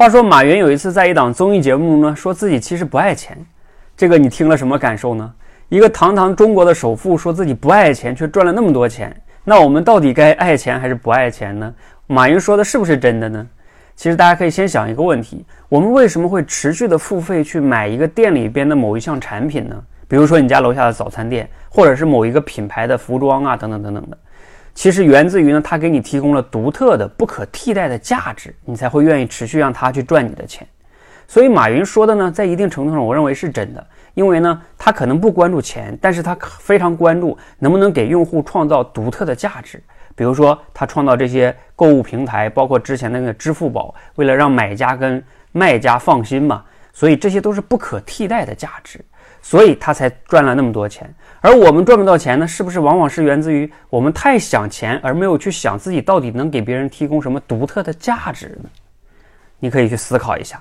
[0.00, 3.36] 话说马云有一次在一档综艺节目中呢，说自己其实不爱钱，
[3.94, 5.30] 这个你听了什么感受呢？
[5.68, 11.74] 一个堂堂中国的首富说自己不爱钱，却赚了那么多钱，那我们到底该爱钱还是不爱钱呢？
[12.06, 13.46] 马云说的是不是真的呢？
[13.94, 19.76] 其实大家可以先想一个问题：我们为什么会持续的付费去买一个店里边的某一项产品呢？
[20.08, 24.16] 比如说你家楼下的早餐店，或者是某一个品牌的服装啊，等等等等的。
[24.74, 30.66] 其实源自于呢，它给你提供了独特的、不可替代的价值，你才会愿意持续让它去赚你的钱。
[31.26, 33.86] 所以马云说的呢，在一定程度上，我认为是真的。
[34.14, 39.80] 因为呢，他可能不关注钱，但是他非常关注能不能给用户创造独特的价值。
[40.16, 49.00] 比如说，他创造这些购物平台，包括之前的那个支付宝，为了让买家跟卖家放心嘛，所以这些都是不可替代的价值，
[49.42, 51.12] 所以他才赚了那么多钱。
[51.40, 58.70] 而我们赚不到钱呢，是不是往往是源自于我们太想钱，而没有去想自己到底能给别人提供什么独特的价值呢？
[59.58, 60.58] 你可以去思考一下。